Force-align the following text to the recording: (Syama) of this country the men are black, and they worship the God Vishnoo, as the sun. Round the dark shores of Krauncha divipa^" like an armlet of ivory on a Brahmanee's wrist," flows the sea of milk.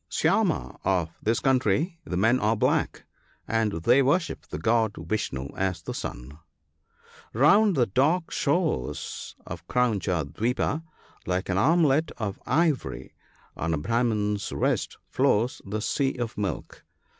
(Syama) 0.09 0.79
of 0.83 1.11
this 1.21 1.39
country 1.39 1.99
the 2.05 2.17
men 2.17 2.39
are 2.39 2.55
black, 2.55 3.05
and 3.47 3.71
they 3.83 4.01
worship 4.01 4.47
the 4.47 4.57
God 4.57 4.93
Vishnoo, 4.97 5.55
as 5.55 5.83
the 5.83 5.93
sun. 5.93 6.39
Round 7.33 7.75
the 7.75 7.85
dark 7.85 8.31
shores 8.31 9.35
of 9.45 9.67
Krauncha 9.67 10.25
divipa^" 10.25 10.81
like 11.27 11.49
an 11.49 11.59
armlet 11.59 12.09
of 12.17 12.39
ivory 12.47 13.13
on 13.55 13.75
a 13.75 13.77
Brahmanee's 13.77 14.51
wrist," 14.51 14.97
flows 15.07 15.61
the 15.67 15.81
sea 15.81 16.15
of 16.15 16.35
milk. 16.35 16.83